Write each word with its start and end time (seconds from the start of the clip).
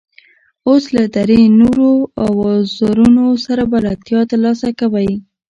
اوس 0.67 0.83
له 0.95 1.03
درې 1.15 1.41
نورو 1.59 1.89
اوزارونو 2.25 3.25
سره 3.45 3.63
بلدیتیا 3.71 4.19
ترلاسه 4.31 4.67
کوئ. 4.79 5.09